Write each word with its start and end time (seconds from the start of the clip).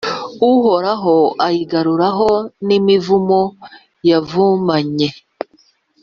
Uhoraho 0.51 1.15
ayigarureho 1.45 2.31
n’imivumo 2.67 3.39
yavumanye. 4.09 5.07